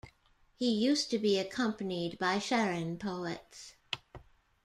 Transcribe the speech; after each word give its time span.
He 0.55 0.71
used 0.71 1.11
to 1.11 1.19
be 1.19 1.37
accompanied 1.37 2.17
by 2.17 2.39
Charan 2.39 2.97
poets. 2.97 3.75